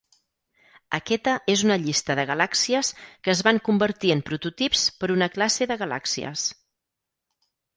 Aquesta 0.97 1.33
és 1.55 1.63
una 1.67 1.77
llista 1.83 2.15
de 2.19 2.23
galàxies 2.31 2.91
que 3.27 3.33
es 3.35 3.43
van 3.49 3.61
convertir 3.69 4.13
en 4.17 4.25
prototips 4.31 4.89
per 5.03 5.11
una 5.17 5.29
classe 5.37 5.69
de 5.73 5.79
galàxies. 5.83 6.49